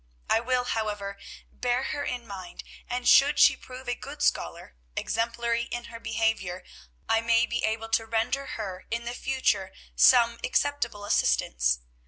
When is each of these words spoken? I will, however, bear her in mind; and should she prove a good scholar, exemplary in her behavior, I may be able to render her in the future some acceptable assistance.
I 0.31 0.39
will, 0.39 0.63
however, 0.63 1.19
bear 1.51 1.83
her 1.83 2.03
in 2.03 2.25
mind; 2.25 2.63
and 2.89 3.07
should 3.07 3.37
she 3.37 3.55
prove 3.55 3.87
a 3.87 3.93
good 3.93 4.23
scholar, 4.23 4.75
exemplary 4.95 5.65
in 5.65 5.93
her 5.93 5.99
behavior, 5.99 6.63
I 7.07 7.21
may 7.21 7.45
be 7.45 7.63
able 7.63 7.89
to 7.89 8.07
render 8.07 8.47
her 8.57 8.87
in 8.89 9.05
the 9.05 9.13
future 9.13 9.71
some 9.95 10.39
acceptable 10.43 11.05
assistance. 11.05 11.81